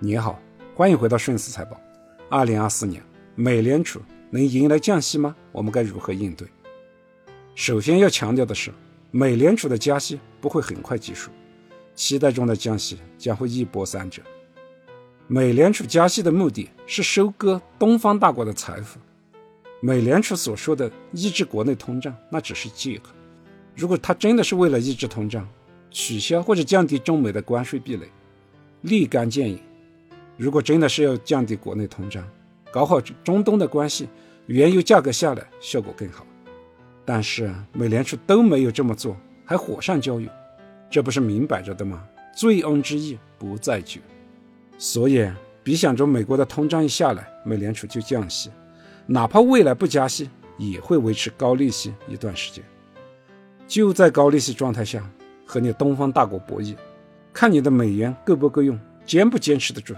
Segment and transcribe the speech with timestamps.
[0.00, 0.40] 你好，
[0.76, 1.76] 欢迎回到顺思财宝。
[2.30, 3.02] 二零二四年，
[3.34, 4.00] 美联储
[4.30, 5.34] 能迎来降息吗？
[5.50, 6.46] 我们该如何应对？
[7.56, 8.72] 首先要强调的是，
[9.10, 11.32] 美联储的加息不会很快结束，
[11.96, 14.22] 期待中的降息将会一波三折。
[15.26, 19.00] 美联储加息的目的是收割东方大国的财富。
[19.80, 23.10] 美联储所说的抑制国内通胀，那只是借口。
[23.74, 25.48] 如果他真的是为了抑制通胀，
[25.90, 28.08] 取消或者降低中美的关税壁垒，
[28.82, 29.58] 立竿见影。
[30.38, 32.24] 如果真的是要降低国内通胀，
[32.70, 34.08] 搞好中东的关系，
[34.46, 36.24] 原油价格下来效果更好。
[37.04, 40.28] 但是美联储都没有这么做，还火上浇油，
[40.88, 42.06] 这不是明摆着的吗？
[42.32, 44.00] 醉翁之意不在酒，
[44.78, 45.28] 所以
[45.64, 48.48] 别想着美国的通胀一下来，美联储就降息，
[49.06, 52.62] 哪怕未来不加息，也会维持高利息一段时间。
[53.66, 55.04] 就在高利息状态下
[55.44, 56.76] 和你东方大国博弈，
[57.32, 59.94] 看你的美元够不够用，坚不坚持得住。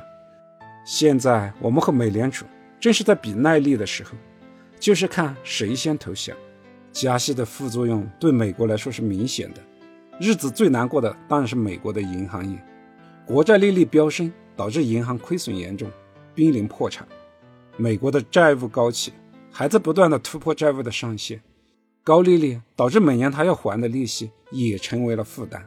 [0.84, 2.44] 现在我们和美联储
[2.80, 4.12] 正是在比耐力的时候，
[4.78, 6.36] 就是看谁先投降。
[6.92, 9.60] 加息的副作用对美国来说是明显的，
[10.18, 12.58] 日子最难过的当然是美国的银行业，
[13.24, 15.88] 国债利率飙升，导致银行亏损严重，
[16.34, 17.06] 濒临破产。
[17.76, 19.12] 美国的债务高企，
[19.52, 21.40] 还在不断的突破债务的上限，
[22.02, 25.64] 高利率导致每年他要还的利息也成为了负担。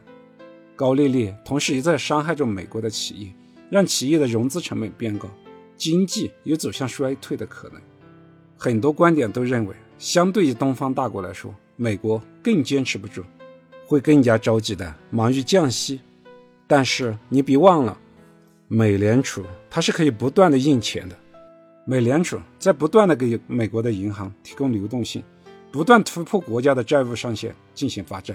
[0.76, 3.32] 高利率同时也在伤害着美国的企业。
[3.70, 5.28] 让企业的融资成本变高，
[5.76, 7.80] 经济有走向衰退的可能。
[8.56, 13.22] 很多观点都认为，相对于东方大国来说，美国更坚持不住，
[13.86, 16.00] 会更加着急的忙于降息。
[16.66, 17.98] 但是你别忘了，
[18.68, 21.16] 美联储它是可以不断的印钱的。
[21.84, 25.22] 美联储在不断的给美国的银行提供流动性，
[25.70, 28.34] 不断突破国家的债务上限进行发债，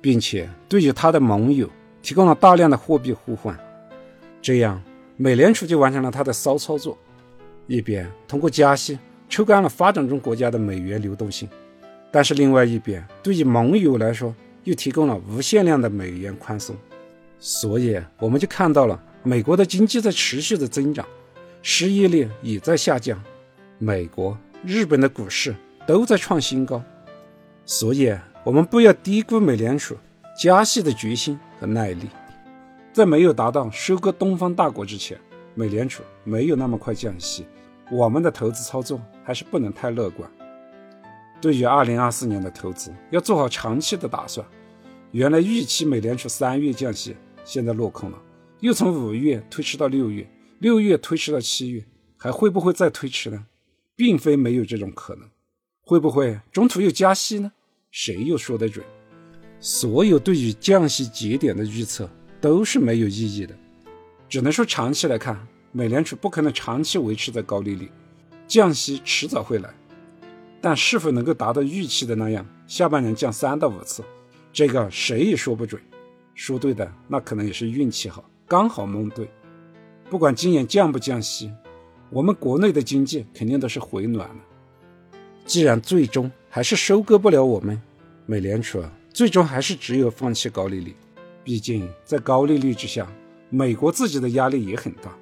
[0.00, 1.70] 并且对于它的盟友
[2.02, 3.56] 提供了大量的货币互换。
[4.46, 4.80] 这样，
[5.16, 6.96] 美联储就完成了它的骚操作，
[7.66, 8.96] 一边通过加息
[9.28, 11.48] 抽干了发展中国家的美元流动性，
[12.12, 16.76] 但是另外一边对于盟友来说又提供了无限量的美元宽松，
[17.40, 21.04] 所以我们就看到了美国的经济在持续的增长，
[21.60, 23.20] 失业率也在下降，
[23.78, 25.52] 美国、日本的股市
[25.88, 26.80] 都在创新高，
[27.64, 29.96] 所以我们不要低估美联储
[30.40, 32.08] 加息的决心和耐力。
[32.96, 35.20] 在没有达到收割东方大国之前，
[35.54, 37.44] 美联储没有那么快降息。
[37.92, 40.26] 我们的投资操作还是不能太乐观。
[41.38, 44.48] 对于二零二四年的投资，要做好长期的打算。
[45.10, 47.14] 原来预期美联储三月降息，
[47.44, 48.18] 现在落空了，
[48.60, 50.26] 又从五月推迟到六月，
[50.60, 51.84] 六月推迟到七月，
[52.16, 53.44] 还会不会再推迟呢？
[53.94, 55.28] 并非没有这种可能。
[55.82, 57.52] 会不会中途又加息呢？
[57.90, 58.82] 谁又说得准？
[59.60, 62.08] 所有对于降息节点的预测。
[62.46, 63.52] 都是没有意义的，
[64.28, 65.36] 只能说长期来看，
[65.72, 67.90] 美联储不可能长期维持在高利率，
[68.46, 69.68] 降息迟早会来，
[70.60, 74.04] 但是否能够达到预期的那样，下半年降三到五次，
[74.52, 75.82] 这个谁也说不准，
[76.36, 79.28] 说对的那可能也是运气好，刚好蒙对。
[80.08, 81.50] 不管今年降不降息，
[82.10, 84.36] 我们国内的经济肯定都是回暖了。
[85.44, 87.82] 既然最终还是收割不了我们，
[88.24, 90.94] 美联储啊最终还是只有放弃高利率。
[91.46, 93.06] 毕竟，在高利率之下，
[93.50, 95.16] 美国自己的压力也很大，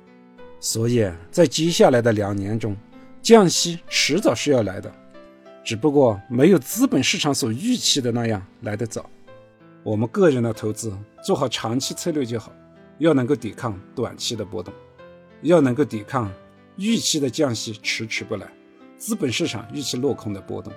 [0.58, 2.74] 所以在接下来的两年中，
[3.20, 4.90] 降息迟早是要来的，
[5.62, 9.04] 只不过没有资本市场所预期的那样来得早。
[9.82, 10.90] 我们个人的投资
[11.22, 12.50] 做好长期策略就好，
[12.96, 14.72] 要能够抵抗短期的波动，
[15.42, 16.32] 要能够抵抗
[16.76, 18.50] 预期的降息迟迟不来，
[18.96, 20.72] 资本市场预期落空的波动，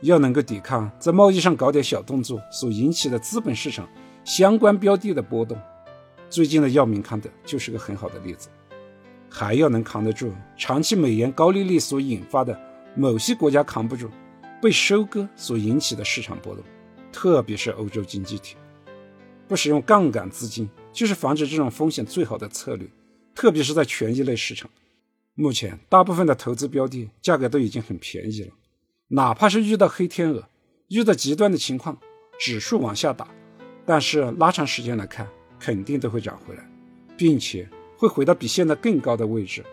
[0.00, 3.88] 要能够抵抗在贸易上搞点小动作所引起的资本市场。
[4.24, 5.58] 相关标的的波动，
[6.30, 8.48] 最近的药明康德就是个很好的例子。
[9.28, 12.58] 还要能扛得住长期美元高利率所引发的
[12.96, 14.08] 某些国家扛不住
[14.62, 16.64] 被收割所引起的市场波动，
[17.12, 18.56] 特别是欧洲经济体。
[19.46, 22.88] 不使用杠杆资金就是防止这种风险最好的策略，
[23.34, 24.70] 特别是在权益类市场。
[25.34, 28.54] 目前大部分的投资标的价格都已经很便宜了，
[29.08, 30.48] 哪怕是遇到黑天鹅，
[30.88, 31.98] 遇到极端的情况，
[32.38, 33.28] 指数往下打。
[33.86, 35.28] 但是拉长时间来看，
[35.58, 36.66] 肯定都会涨回来，
[37.16, 39.64] 并且会回到比现在更高的位置。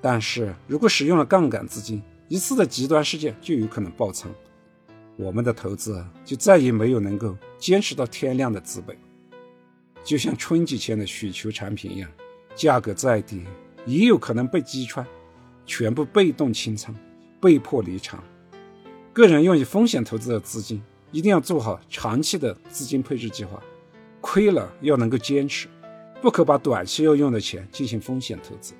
[0.00, 4.30] 但是如果使用了杠杆资金，一次的极端事件就有可能爆仓，
[5.16, 8.96] 我们的投资就再也没有能够坚持到天亮的资本。
[10.04, 12.10] 就像春节前的需求产品一样，
[12.54, 13.44] 价格再低
[13.86, 15.06] 也有可能被击穿，
[15.64, 16.94] 全部被动清仓，
[17.40, 18.22] 被迫离场。
[19.12, 20.82] 个人用于风险投资的资金。
[21.10, 23.62] 一定要做好长期的资金配置计划，
[24.20, 25.68] 亏了要能够坚持，
[26.20, 28.74] 不可把短期要用的钱进行风险投资。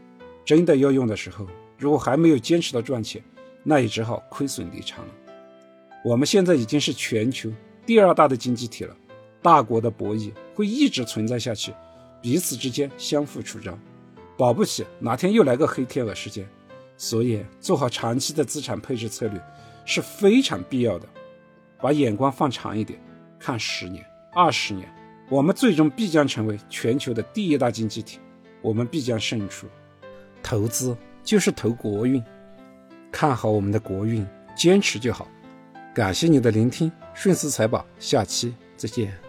[0.44, 1.46] 真的要用的时候，
[1.78, 3.22] 如果还没有坚持到赚钱，
[3.62, 5.12] 那也只好亏损离场了。
[6.04, 7.50] 我们现在已经是全球
[7.84, 8.96] 第二大的经济体了，
[9.42, 11.72] 大国的博弈会一直存在下去，
[12.20, 13.76] 彼此之间相互出招，
[14.36, 16.48] 保不齐哪天又来个黑天鹅事件。
[16.96, 19.40] 所以，做好长期的资产配置策略
[19.84, 21.08] 是非常必要的。
[21.80, 22.98] 把眼光放长一点，
[23.38, 24.88] 看十年、二十年，
[25.28, 28.18] 我们最终必将成为全球的第一大经济体，
[28.62, 29.66] 我们必将胜出。
[30.42, 32.22] 投资就是投国运，
[33.12, 34.26] 看好我们的国运，
[34.56, 35.28] 坚持就好。
[35.94, 39.27] 感谢你的聆听，顺思财宝，下期再见。